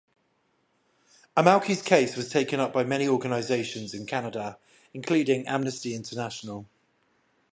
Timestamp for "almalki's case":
1.37-2.15